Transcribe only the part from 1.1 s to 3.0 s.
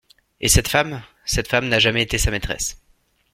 Cette femme n'a jamais été sa maîtresse.